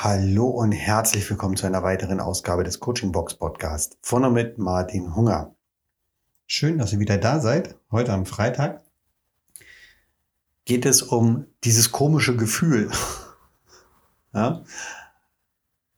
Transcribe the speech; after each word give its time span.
Hallo 0.00 0.46
und 0.46 0.70
herzlich 0.70 1.28
willkommen 1.28 1.56
zu 1.56 1.66
einer 1.66 1.82
weiteren 1.82 2.20
Ausgabe 2.20 2.62
des 2.62 2.78
Coaching 2.78 3.10
Box 3.10 3.34
Podcast. 3.34 3.98
Vorne 4.00 4.30
mit 4.30 4.56
Martin 4.56 5.16
Hunger. 5.16 5.56
Schön, 6.46 6.78
dass 6.78 6.92
ihr 6.92 7.00
wieder 7.00 7.18
da 7.18 7.40
seid. 7.40 7.74
Heute 7.90 8.12
am 8.12 8.24
Freitag 8.24 8.84
geht 10.64 10.86
es 10.86 11.02
um 11.02 11.46
dieses 11.64 11.90
komische 11.90 12.36
Gefühl. 12.36 12.92
ja? 14.32 14.62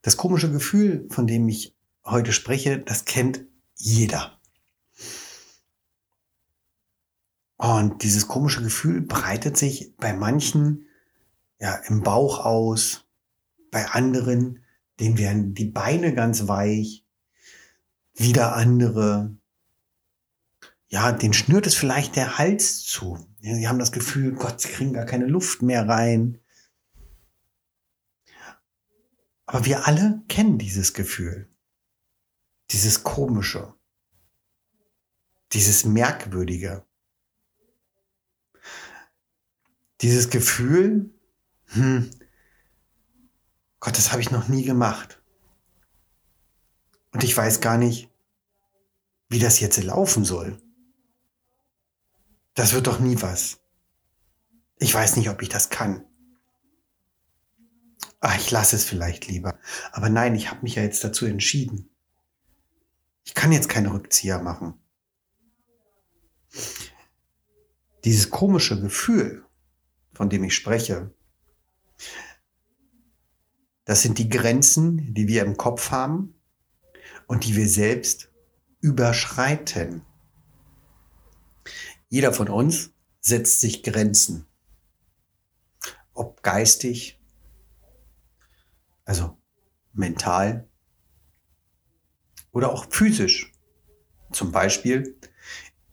Das 0.01 0.17
komische 0.17 0.51
Gefühl, 0.51 1.07
von 1.11 1.27
dem 1.27 1.47
ich 1.51 1.77
heute 2.03 2.33
spreche, 2.33 2.79
das 2.79 3.05
kennt 3.05 3.45
jeder. 3.75 4.41
Und 7.59 8.03
dieses 8.03 8.29
komische 8.29 8.63
Gefühl 8.63 9.03
breitet 9.03 9.59
sich 9.59 9.95
bei 9.99 10.15
manchen 10.15 10.87
ja 11.59 11.75
im 11.87 12.03
Bauch 12.03 12.43
aus, 12.47 13.05
bei 13.71 13.87
anderen, 13.87 14.65
denen 14.99 15.19
werden 15.19 15.55
die 15.55 15.67
Beine 15.67 16.15
ganz 16.15 16.49
weich, 16.49 17.05
wieder 18.15 18.55
andere, 18.55 19.37
ja, 20.89 21.13
den 21.13 21.33
schnürt 21.33 21.67
es 21.67 21.75
vielleicht 21.75 22.17
der 22.17 22.39
Hals 22.39 22.83
zu. 22.83 23.19
Sie 23.41 23.69
haben 23.69 23.79
das 23.79 23.93
Gefühl, 23.93 24.35
Gott, 24.35 24.61
sie 24.61 24.69
kriegen 24.69 24.93
gar 24.93 25.07
keine 25.07 25.27
Luft 25.27 25.63
mehr 25.63 25.89
rein. 25.89 26.39
Aber 29.47 29.65
wir 29.65 29.87
alle 29.87 30.23
kennen 30.29 30.59
dieses 30.59 30.93
Gefühl, 30.93 31.49
dieses 32.71 33.03
komische, 33.03 33.75
dieses 35.53 35.85
merkwürdige. 35.85 36.85
Dieses 40.03 40.31
Gefühl, 40.31 41.13
hm, 41.67 42.11
Gott, 43.81 43.97
das 43.97 44.13
habe 44.13 44.21
ich 44.21 44.31
noch 44.31 44.49
nie 44.49 44.63
gemacht. 44.63 45.23
Und 47.13 47.25
ich 47.25 47.37
weiß 47.37 47.61
gar 47.61 47.79
nicht, 47.79 48.11
wie 49.29 49.39
das 49.39 49.59
jetzt 49.61 49.83
laufen 49.83 50.25
soll. 50.25 50.61
Das 52.55 52.75
wird 52.75 52.87
doch 52.87 53.01
nie 53.01 53.21
was. 53.23 53.61
Ich 54.77 54.95
weiß 54.95 55.17
nicht, 55.17 55.31
ob 55.31 55.41
ich 55.41 55.49
das 55.49 55.71
kann. 55.71 56.05
Ach, 58.21 58.37
ich 58.37 58.51
lasse 58.51 58.77
es 58.77 58.85
vielleicht 58.85 59.27
lieber. 59.29 59.59
Aber 59.93 60.11
nein, 60.11 60.35
ich 60.35 60.51
habe 60.51 60.63
mich 60.63 60.75
ja 60.75 60.83
jetzt 60.83 61.03
dazu 61.03 61.25
entschieden. 61.25 61.89
Ich 63.25 63.35
kann 63.35 63.53
jetzt 63.53 63.69
keine 63.69 63.93
Rückzieher 63.93 64.43
machen. 64.43 64.75
Dieses 68.05 68.31
komische 68.31 68.81
Gefühl, 68.81 69.45
von 70.13 70.29
dem 70.29 70.45
ich 70.45 70.55
spreche, 70.55 71.15
das 73.85 74.03
sind 74.03 74.19
die 74.19 74.29
Grenzen, 74.29 75.15
die 75.15 75.27
wir 75.27 75.43
im 75.43 75.57
Kopf 75.57 75.91
haben 75.91 76.35
und 77.27 77.47
die 77.47 77.57
wir 77.57 77.69
selbst 77.69 78.31
überschreiten. 78.81 80.03
Jeder 82.09 82.33
von 82.33 82.49
uns 82.49 82.93
setzt 83.21 83.61
sich 83.61 83.83
Grenzen. 83.83 84.47
Ob 86.13 86.43
geistig, 86.43 87.21
also 89.05 89.39
mental 89.93 90.69
oder 92.53 92.73
auch 92.73 92.87
physisch. 92.91 93.53
Zum 94.33 94.53
Beispiel, 94.53 95.19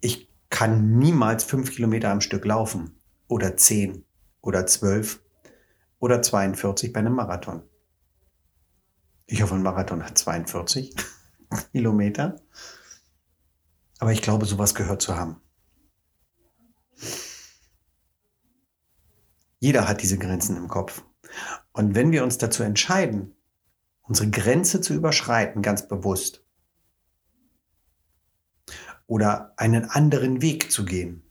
ich 0.01 0.29
kann 0.49 0.97
niemals 0.97 1.43
fünf 1.43 1.71
Kilometer 1.71 2.09
am 2.09 2.21
Stück 2.21 2.45
laufen 2.45 2.99
oder 3.27 3.57
zehn 3.57 4.05
oder 4.41 4.65
zwölf 4.65 5.21
oder 5.99 6.21
42 6.21 6.93
bei 6.93 6.99
einem 6.99 7.13
Marathon. 7.13 7.63
Ich 9.27 9.41
hoffe, 9.41 9.55
ein 9.55 9.61
Marathon 9.61 10.03
hat 10.03 10.17
42 10.17 10.95
Kilometer. 11.73 12.41
Aber 13.99 14.13
ich 14.13 14.21
glaube, 14.21 14.45
sowas 14.45 14.73
gehört 14.73 15.01
zu 15.01 15.17
haben. 15.17 15.41
Jeder 19.59 19.87
hat 19.87 20.01
diese 20.01 20.17
Grenzen 20.17 20.55
im 20.55 20.67
Kopf. 20.67 21.03
Und 21.73 21.93
wenn 21.93 22.11
wir 22.11 22.23
uns 22.23 22.37
dazu 22.37 22.63
entscheiden, 22.63 23.35
unsere 24.01 24.29
Grenze 24.29 24.79
zu 24.81 24.93
überschreiten, 24.93 25.61
ganz 25.61 25.87
bewusst, 25.87 26.45
oder 29.07 29.53
einen 29.57 29.85
anderen 29.85 30.41
Weg 30.41 30.71
zu 30.71 30.85
gehen, 30.85 31.23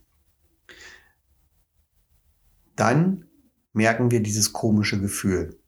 dann 2.75 3.29
merken 3.73 4.11
wir 4.11 4.23
dieses 4.23 4.53
komische 4.53 5.01
Gefühl. 5.01 5.59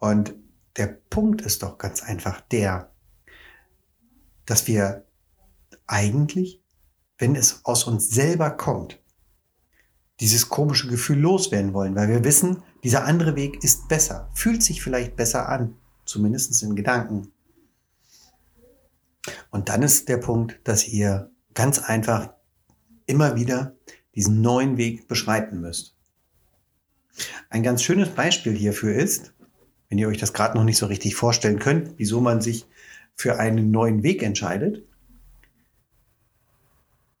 Und 0.00 0.34
der 0.76 0.86
Punkt 0.88 1.42
ist 1.42 1.62
doch 1.62 1.78
ganz 1.78 2.02
einfach 2.02 2.40
der, 2.40 2.90
dass 4.46 4.66
wir 4.66 5.06
eigentlich, 5.86 6.62
wenn 7.18 7.36
es 7.36 7.64
aus 7.64 7.84
uns 7.84 8.10
selber 8.10 8.50
kommt, 8.50 9.00
dieses 10.20 10.48
komische 10.48 10.88
Gefühl 10.88 11.18
loswerden 11.18 11.72
wollen, 11.72 11.94
weil 11.94 12.08
wir 12.08 12.24
wissen, 12.24 12.62
dieser 12.82 13.04
andere 13.04 13.36
Weg 13.36 13.62
ist 13.62 13.88
besser, 13.88 14.30
fühlt 14.34 14.62
sich 14.62 14.82
vielleicht 14.82 15.16
besser 15.16 15.48
an, 15.48 15.76
zumindest 16.04 16.62
in 16.62 16.74
Gedanken. 16.74 17.32
Und 19.50 19.68
dann 19.68 19.82
ist 19.82 20.08
der 20.08 20.16
Punkt, 20.16 20.60
dass 20.64 20.88
ihr 20.88 21.30
ganz 21.54 21.78
einfach 21.78 22.32
immer 23.06 23.36
wieder 23.36 23.76
diesen 24.14 24.40
neuen 24.40 24.76
Weg 24.76 25.08
beschreiten 25.08 25.60
müsst. 25.60 25.96
Ein 27.50 27.62
ganz 27.62 27.82
schönes 27.82 28.10
Beispiel 28.10 28.56
hierfür 28.56 28.94
ist, 28.94 29.34
wenn 29.90 29.98
ihr 29.98 30.08
euch 30.08 30.18
das 30.18 30.32
gerade 30.32 30.56
noch 30.56 30.64
nicht 30.64 30.78
so 30.78 30.86
richtig 30.86 31.16
vorstellen 31.16 31.58
könnt, 31.58 31.98
wieso 31.98 32.20
man 32.20 32.40
sich 32.40 32.66
für 33.16 33.38
einen 33.38 33.70
neuen 33.70 34.02
Weg 34.02 34.22
entscheidet. 34.22 34.86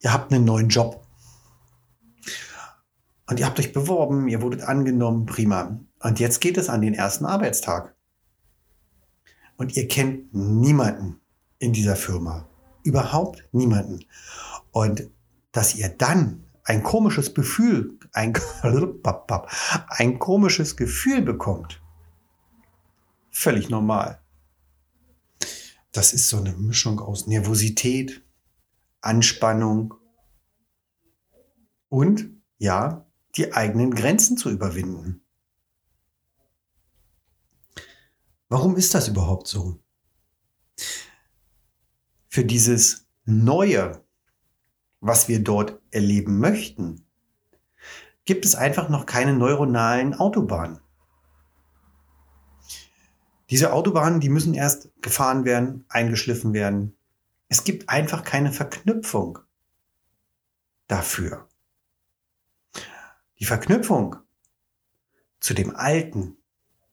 Ihr 0.00 0.12
habt 0.12 0.32
einen 0.32 0.44
neuen 0.44 0.68
Job. 0.68 1.04
Und 3.26 3.38
ihr 3.38 3.46
habt 3.46 3.58
euch 3.58 3.72
beworben, 3.72 4.28
ihr 4.28 4.40
wurdet 4.40 4.62
angenommen, 4.62 5.26
prima. 5.26 5.78
Und 6.00 6.20
jetzt 6.20 6.40
geht 6.40 6.56
es 6.56 6.68
an 6.68 6.80
den 6.80 6.94
ersten 6.94 7.26
Arbeitstag. 7.26 7.94
Und 9.56 9.76
ihr 9.76 9.88
kennt 9.88 10.32
niemanden 10.32 11.20
in 11.58 11.72
dieser 11.72 11.96
Firma. 11.96 12.48
Überhaupt 12.82 13.46
niemanden. 13.52 14.04
Und 14.70 15.10
dass 15.52 15.74
ihr 15.74 15.88
dann 15.88 16.44
ein 16.64 16.82
komisches 16.82 17.34
Gefühl, 17.34 17.98
ein, 18.12 18.32
ein 19.88 20.18
komisches 20.18 20.76
Gefühl 20.76 21.22
bekommt, 21.22 21.79
völlig 23.40 23.70
normal. 23.70 24.20
Das 25.92 26.12
ist 26.12 26.28
so 26.28 26.36
eine 26.36 26.52
Mischung 26.52 27.00
aus 27.00 27.26
Nervosität, 27.26 28.22
Anspannung 29.00 29.94
und 31.88 32.28
ja, 32.58 33.06
die 33.36 33.54
eigenen 33.54 33.94
Grenzen 33.94 34.36
zu 34.36 34.50
überwinden. 34.50 35.22
Warum 38.50 38.76
ist 38.76 38.92
das 38.92 39.08
überhaupt 39.08 39.48
so? 39.48 39.80
Für 42.28 42.44
dieses 42.44 43.06
Neue, 43.24 44.04
was 45.00 45.28
wir 45.28 45.42
dort 45.42 45.80
erleben 45.90 46.38
möchten, 46.40 47.06
gibt 48.26 48.44
es 48.44 48.54
einfach 48.54 48.90
noch 48.90 49.06
keine 49.06 49.32
neuronalen 49.32 50.14
Autobahnen. 50.14 50.80
Diese 53.50 53.72
Autobahnen, 53.72 54.20
die 54.20 54.28
müssen 54.28 54.54
erst 54.54 54.90
gefahren 55.02 55.44
werden, 55.44 55.84
eingeschliffen 55.88 56.52
werden. 56.52 56.96
Es 57.48 57.64
gibt 57.64 57.88
einfach 57.88 58.22
keine 58.22 58.52
Verknüpfung 58.52 59.40
dafür. 60.86 61.48
Die 63.40 63.44
Verknüpfung 63.44 64.16
zu 65.40 65.54
dem 65.54 65.74
Alten, 65.74 66.36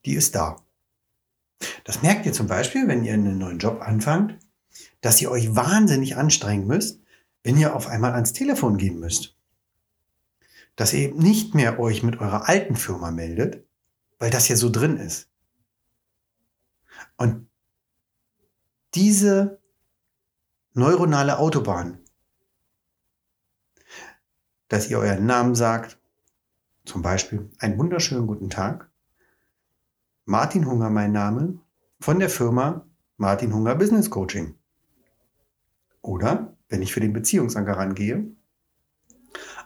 die 0.05 0.15
ist 0.15 0.33
da. 0.33 0.63
Das 1.83 2.01
merkt 2.01 2.25
ihr 2.25 2.33
zum 2.33 2.47
Beispiel, 2.47 2.87
wenn 2.87 3.03
ihr 3.03 3.13
einen 3.13 3.37
neuen 3.37 3.59
Job 3.59 3.81
anfangt, 3.81 4.37
dass 5.01 5.21
ihr 5.21 5.29
euch 5.29 5.55
wahnsinnig 5.55 6.17
anstrengen 6.17 6.65
müsst, 6.65 6.99
wenn 7.43 7.57
ihr 7.57 7.75
auf 7.75 7.87
einmal 7.87 8.13
ans 8.13 8.33
Telefon 8.33 8.77
gehen 8.77 8.99
müsst. 8.99 9.35
Dass 10.75 10.93
ihr 10.93 11.09
eben 11.09 11.19
nicht 11.19 11.53
mehr 11.55 11.79
euch 11.79 12.03
mit 12.03 12.19
eurer 12.19 12.47
alten 12.49 12.75
Firma 12.75 13.11
meldet, 13.11 13.65
weil 14.19 14.29
das 14.29 14.47
ja 14.47 14.55
so 14.55 14.69
drin 14.69 14.97
ist. 14.97 15.27
Und 17.17 17.49
diese 18.93 19.59
neuronale 20.73 21.39
Autobahn, 21.39 21.99
dass 24.67 24.89
ihr 24.89 24.99
euren 24.99 25.25
Namen 25.25 25.55
sagt, 25.55 25.99
zum 26.85 27.01
Beispiel 27.01 27.49
einen 27.59 27.77
wunderschönen 27.77 28.27
guten 28.27 28.49
Tag, 28.49 28.89
Martin 30.25 30.65
Hunger 30.65 30.89
mein 30.89 31.11
Name, 31.11 31.59
von 31.99 32.19
der 32.19 32.29
Firma 32.29 32.85
Martin 33.17 33.53
Hunger 33.53 33.75
Business 33.75 34.09
Coaching. 34.09 34.55
Oder, 36.01 36.55
wenn 36.69 36.81
ich 36.81 36.93
für 36.93 36.99
den 36.99 37.13
Beziehungsanker 37.13 37.73
rangehe, 37.73 38.31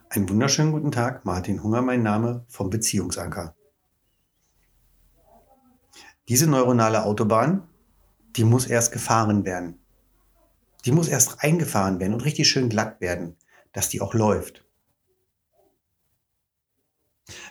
einen 0.10 0.30
wunderschönen 0.30 0.72
guten 0.72 0.92
Tag, 0.92 1.26
Martin 1.26 1.62
Hunger 1.62 1.82
mein 1.82 2.04
Name 2.04 2.46
vom 2.48 2.70
Beziehungsanker. 2.70 3.56
Diese 6.32 6.48
neuronale 6.48 7.04
Autobahn, 7.04 7.68
die 8.38 8.46
muss 8.46 8.66
erst 8.66 8.94
gefahren 8.94 9.44
werden. 9.44 9.82
Die 10.86 10.94
muss 10.94 11.10
erst 11.10 11.44
eingefahren 11.44 12.00
werden 12.00 12.14
und 12.14 12.24
richtig 12.24 12.48
schön 12.48 12.70
glatt 12.70 13.02
werden, 13.02 13.36
dass 13.74 13.90
die 13.90 14.00
auch 14.00 14.14
läuft. 14.14 14.66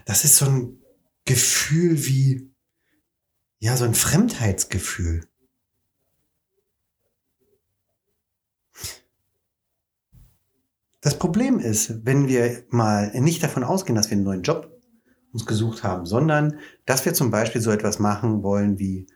Das 0.07 0.25
ist 0.25 0.39
so 0.39 0.47
ein 0.47 0.79
Gefühl 1.27 2.07
wie, 2.07 2.55
ja, 3.59 3.77
so 3.77 3.85
ein 3.85 3.93
Fremdheitsgefühl. 3.93 5.29
Das 11.03 11.19
Problem 11.19 11.59
ist, 11.59 12.07
wenn 12.07 12.29
wir 12.29 12.65
mal 12.71 13.11
nicht 13.21 13.43
davon 13.43 13.63
ausgehen, 13.63 13.95
dass 13.95 14.09
wir 14.09 14.17
einen 14.17 14.25
neuen 14.25 14.43
Job 14.43 14.80
uns 15.33 15.47
gesucht 15.47 15.83
haben, 15.83 16.07
sondern 16.07 16.59
dass 16.87 17.05
wir 17.05 17.15
zum 17.15 17.31
Beispiel 17.31 17.61
so 17.61 17.71
etwas 17.71 17.99
machen 17.99 18.43
wollen 18.43 18.79
wie 18.79 19.07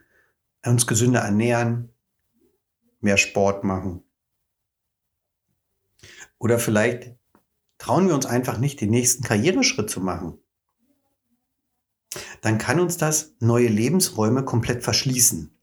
uns 0.65 0.87
gesünder 0.87 1.21
ernähren, 1.21 1.93
mehr 3.01 3.17
Sport 3.17 3.65
machen. 3.65 4.03
Oder 6.39 6.59
vielleicht 6.59 7.17
trauen 7.79 8.09
wir 8.09 8.15
uns 8.15 8.27
einfach 8.27 8.59
nicht, 8.59 8.81
den 8.81 8.91
nächsten 8.91 9.23
Karriereschritt 9.23 9.91
zu 9.91 10.01
machen. 10.01 10.39
Dann 12.41 12.59
kann 12.59 12.81
uns 12.81 12.97
das 12.97 13.35
neue 13.41 13.69
Lebensräume 13.69 14.45
komplett 14.45 14.83
verschließen. 14.83 15.59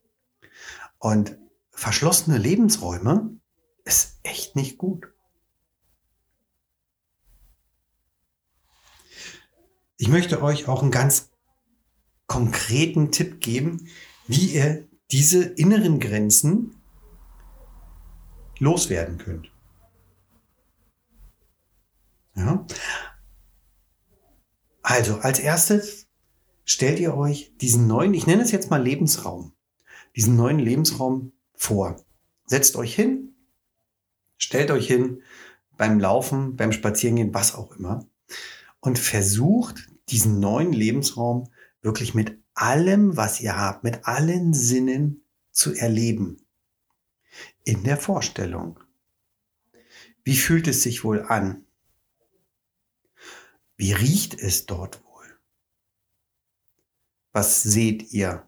Und 1.00 1.38
verschlossene 1.72 2.38
Lebensräume 2.38 3.40
ist 3.86 4.20
echt 4.24 4.56
nicht 4.56 4.78
gut. 4.78 5.12
Ich 10.02 10.08
möchte 10.08 10.42
euch 10.42 10.68
auch 10.68 10.82
einen 10.82 10.90
ganz 10.90 11.30
konkreten 12.26 13.12
Tipp 13.12 13.40
geben, 13.40 13.88
wie 14.26 14.56
ihr 14.56 14.88
diese 15.12 15.44
inneren 15.44 16.00
Grenzen 16.00 16.76
loswerden 18.58 19.20
könnt. 19.20 19.52
Ja. 22.34 22.66
Also 24.82 25.20
als 25.20 25.38
erstes 25.38 26.08
stellt 26.66 27.00
ihr 27.00 27.16
euch 27.16 27.56
diesen 27.58 27.86
neuen, 27.86 28.16
ich 28.16 28.26
nenne 28.26 28.42
es 28.42 28.50
jetzt 28.50 28.72
mal 28.72 28.82
Lebensraum, 28.82 29.54
diesen 30.16 30.36
neuen 30.36 30.58
Lebensraum 30.58 31.32
vor. 31.54 32.04
Setzt 32.48 32.76
euch 32.76 32.96
hin, 32.96 33.36
stellt 34.40 34.72
euch 34.72 34.88
hin 34.88 35.22
beim 35.78 36.00
Laufen, 36.00 36.56
beim 36.56 36.72
Spazierengehen, 36.72 37.36
was 37.36 37.54
auch 37.54 37.76
immer 37.76 38.04
und 38.80 39.00
versucht 39.00 39.91
diesen 40.12 40.40
neuen 40.40 40.74
Lebensraum 40.74 41.52
wirklich 41.82 42.14
mit 42.14 42.38
allem, 42.54 43.18
was 43.18 43.40
ihr 43.42 43.58
habt, 43.58 43.84
mit 43.84 44.06
allen 44.06 44.54
Sinnen 44.54 45.24
zu 45.52 45.74
erleben. 45.74 46.46
In 47.64 47.84
der 47.84 47.98
Vorstellung. 47.98 48.80
Wie 50.24 50.36
fühlt 50.36 50.68
es 50.68 50.84
sich 50.84 51.04
wohl 51.04 51.22
an? 51.24 51.66
Wie 53.76 53.94
riecht 53.94 54.36
es 54.36 54.66
dort 54.66 55.04
wohl? 55.04 55.40
Was 57.32 57.64
seht 57.64 58.12
ihr? 58.12 58.48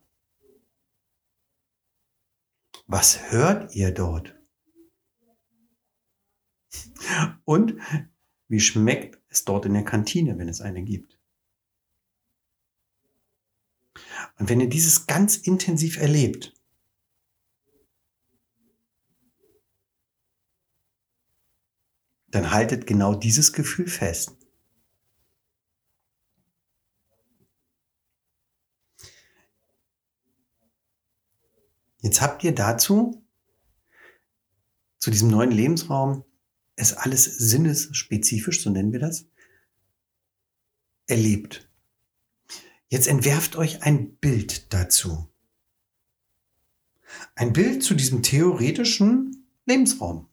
Was 2.86 3.32
hört 3.32 3.74
ihr 3.76 3.92
dort? 3.92 4.36
Und 7.46 7.76
wie 8.48 8.60
schmeckt 8.60 9.20
es 9.30 9.46
dort 9.46 9.66
in 9.66 9.74
der 9.74 9.86
Kantine, 9.86 10.38
wenn 10.38 10.50
es 10.50 10.62
eine 10.62 10.84
gibt? 10.84 11.13
Und 14.40 14.50
wenn 14.50 14.60
ihr 14.60 14.70
dieses 14.70 15.08
ganz 15.08 15.38
intensiv 15.38 15.98
erlebt, 15.98 16.54
dann 22.28 22.52
haltet 22.52 22.88
genau 22.88 23.14
dieses 23.14 23.54
Gefühl 23.54 23.88
fest. 23.88 24.36
Jetzt 32.02 32.22
habt 32.22 32.44
ihr 32.44 32.54
dazu, 32.54 33.24
zu 34.98 35.10
diesem 35.10 35.30
neuen 35.30 35.52
Lebensraum, 35.52 36.26
es 36.76 36.94
alles 36.94 37.24
sinnesspezifisch, 37.24 38.62
so 38.62 38.70
nennen 38.70 38.92
wir 38.92 39.00
das, 39.00 39.26
erlebt. 41.08 41.70
Jetzt 42.94 43.08
entwerft 43.08 43.56
euch 43.56 43.82
ein 43.82 44.18
Bild 44.18 44.72
dazu. 44.72 45.28
Ein 47.34 47.52
Bild 47.52 47.82
zu 47.82 47.96
diesem 47.96 48.22
theoretischen 48.22 49.48
Lebensraum. 49.66 50.30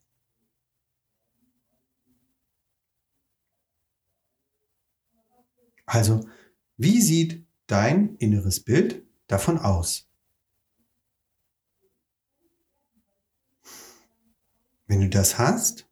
Also, 5.87 6.29
wie 6.77 7.01
sieht 7.01 7.47
dein 7.67 8.17
inneres 8.17 8.62
Bild 8.62 9.07
davon 9.27 9.57
aus? 9.57 10.07
Wenn 14.87 15.01
du 15.01 15.09
das 15.09 15.39
hast, 15.39 15.89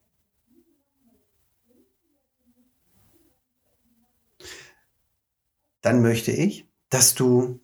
dann 5.88 6.02
möchte 6.02 6.32
ich, 6.32 6.68
dass 6.90 7.14
du 7.14 7.60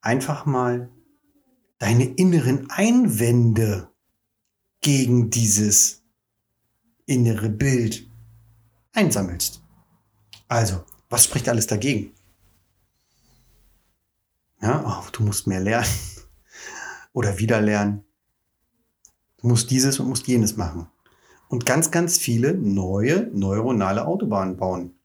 einfach 0.00 0.46
mal 0.46 0.90
deine 1.78 2.04
inneren 2.04 2.70
Einwände 2.70 3.90
gegen 4.80 5.28
dieses 5.28 6.02
innere 7.04 7.50
Bild 7.50 8.08
einsammelst. 8.94 9.62
Also, 10.48 10.86
was 11.10 11.24
spricht 11.24 11.50
alles 11.50 11.66
dagegen? 11.66 12.14
Ja, 14.62 14.82
oh, 14.86 15.10
du 15.12 15.22
musst 15.22 15.46
mehr 15.46 15.60
lernen 15.60 15.86
oder 17.12 17.38
wieder 17.38 17.60
lernen. 17.60 18.04
Du 19.36 19.48
musst 19.48 19.70
dieses 19.70 20.00
und 20.00 20.08
musst 20.08 20.26
jenes 20.26 20.56
machen. 20.56 20.88
Und 21.48 21.66
ganz, 21.66 21.90
ganz 21.90 22.16
viele 22.16 22.54
neue 22.54 23.28
neuronale 23.34 24.06
Autobahnen 24.06 24.56
bauen. 24.56 24.97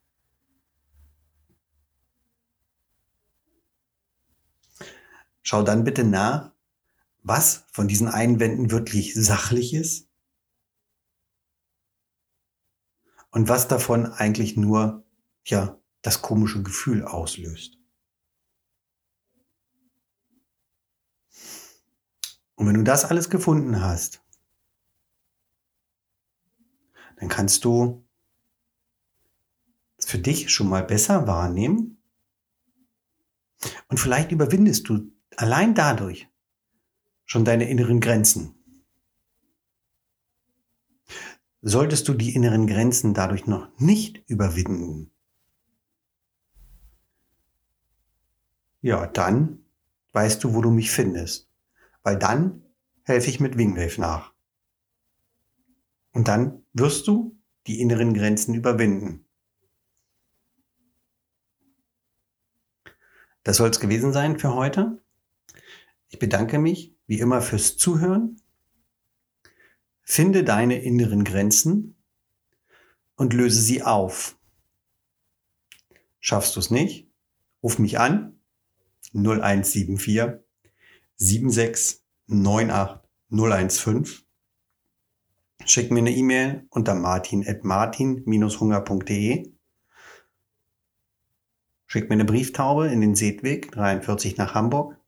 Schau 5.43 5.61
dann 5.61 5.83
bitte 5.83 6.03
nach, 6.03 6.51
was 7.21 7.65
von 7.71 7.87
diesen 7.87 8.07
Einwänden 8.07 8.71
wirklich 8.71 9.13
sachlich 9.13 9.73
ist 9.73 10.09
und 13.29 13.49
was 13.49 13.67
davon 13.67 14.05
eigentlich 14.05 14.57
nur, 14.57 15.05
ja, 15.45 15.79
das 16.01 16.21
komische 16.21 16.63
Gefühl 16.63 17.03
auslöst. 17.03 17.77
Und 22.55 22.67
wenn 22.67 22.75
du 22.75 22.83
das 22.83 23.05
alles 23.05 23.29
gefunden 23.29 23.81
hast, 23.81 24.21
dann 27.17 27.29
kannst 27.29 27.65
du 27.65 28.05
es 29.97 30.05
für 30.05 30.19
dich 30.19 30.53
schon 30.53 30.69
mal 30.69 30.83
besser 30.83 31.25
wahrnehmen. 31.25 32.01
Und 33.87 33.99
vielleicht 33.99 34.31
überwindest 34.31 34.89
du 34.89 35.12
allein 35.37 35.75
dadurch 35.75 36.27
schon 37.25 37.45
deine 37.45 37.69
inneren 37.69 37.99
Grenzen. 37.99 38.55
Solltest 41.61 42.07
du 42.07 42.13
die 42.13 42.35
inneren 42.35 42.67
Grenzen 42.67 43.13
dadurch 43.13 43.47
noch 43.47 43.67
nicht 43.79 44.21
überwinden, 44.27 45.13
ja, 48.83 49.07
dann 49.07 49.65
weißt 50.11 50.43
du, 50.43 50.53
wo 50.53 50.61
du 50.61 50.69
mich 50.69 50.91
findest. 50.91 51.49
Weil 52.03 52.19
dann 52.19 52.63
helfe 53.03 53.29
ich 53.29 53.39
mit 53.39 53.57
Wingwave 53.57 53.99
nach. 53.99 54.33
Und 56.11 56.27
dann 56.27 56.63
wirst 56.73 57.07
du 57.07 57.39
die 57.65 57.79
inneren 57.79 58.13
Grenzen 58.13 58.53
überwinden. 58.53 59.25
Das 63.43 63.57
soll 63.57 63.69
es 63.69 63.79
gewesen 63.79 64.13
sein 64.13 64.37
für 64.37 64.53
heute. 64.53 65.01
Ich 66.13 66.19
bedanke 66.19 66.59
mich 66.59 66.95
wie 67.07 67.19
immer 67.19 67.41
fürs 67.41 67.75
Zuhören. 67.75 68.39
Finde 70.03 70.43
deine 70.43 70.79
inneren 70.79 71.23
Grenzen 71.23 71.95
und 73.15 73.33
löse 73.33 73.59
sie 73.59 73.81
auf. 73.81 74.37
Schaffst 76.19 76.55
du 76.55 76.59
es 76.59 76.69
nicht? 76.69 77.09
Ruf 77.63 77.79
mich 77.79 77.97
an 77.97 78.39
0174 79.15 80.33
76 81.15 82.03
98 82.29 82.99
015. 83.31 84.07
Schick 85.65 85.89
mir 85.89 86.01
eine 86.01 86.11
E-Mail 86.11 86.67
unter 86.69 86.93
martin.martin-hunger.de. 86.93 89.51
Schick 91.87 92.09
mir 92.09 92.13
eine 92.13 92.25
Brieftaube 92.25 92.89
in 92.89 93.01
den 93.01 93.15
Seetweg 93.15 93.71
43 93.71 94.37
nach 94.37 94.53
Hamburg 94.53 94.99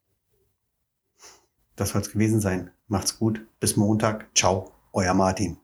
das 1.75 1.89
soll 1.89 2.01
es 2.01 2.12
gewesen 2.12 2.39
sein. 2.39 2.72
Macht's 2.88 3.20
gut. 3.20 3.46
Bis 3.60 3.77
Montag. 3.77 4.27
Ciao. 4.36 4.72
Euer 4.94 5.13
Martin. 5.13 5.58